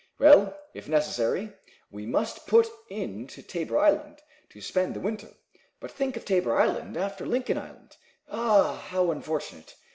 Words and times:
Well, 0.17 0.57
if 0.73 0.89
necessary, 0.89 1.53
we 1.91 2.07
must 2.07 2.47
put 2.47 2.67
in 2.89 3.27
to 3.27 3.43
Tabor 3.43 3.77
island 3.77 4.23
to 4.49 4.59
spend 4.59 4.95
the 4.95 4.99
winter. 4.99 5.29
But 5.79 5.91
think 5.91 6.17
of 6.17 6.25
Tabor 6.25 6.59
island 6.59 6.97
after 6.97 7.23
Lincoln 7.23 7.59
Island. 7.59 7.97
Ah, 8.27 8.77
how 8.87 9.11
unfortunate! 9.11 9.75